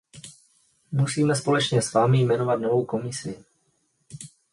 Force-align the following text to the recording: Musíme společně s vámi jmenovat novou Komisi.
Musíme 0.91 1.35
společně 1.35 1.81
s 1.81 1.93
vámi 1.93 2.21
jmenovat 2.21 2.55
novou 2.59 2.85
Komisi. 2.85 3.43